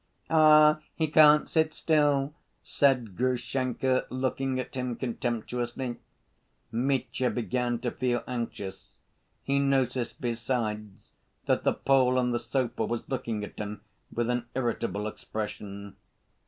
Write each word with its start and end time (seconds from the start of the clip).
"Ah, 0.31 0.81
he 0.95 1.07
can't 1.07 1.47
sit 1.47 1.75
still," 1.75 2.33
said 2.63 3.15
Grushenka, 3.15 4.07
looking 4.09 4.59
at 4.59 4.73
him 4.73 4.95
contemptuously. 4.95 5.97
Mitya 6.71 7.29
began 7.29 7.77
to 7.81 7.91
feel 7.91 8.23
anxious. 8.25 8.97
He 9.43 9.59
noticed 9.59 10.19
besides, 10.19 11.11
that 11.45 11.63
the 11.63 11.73
Pole 11.73 12.17
on 12.17 12.31
the 12.31 12.39
sofa 12.39 12.83
was 12.83 13.07
looking 13.09 13.43
at 13.43 13.59
him 13.59 13.81
with 14.11 14.31
an 14.31 14.47
irritable 14.55 15.05
expression. 15.05 15.97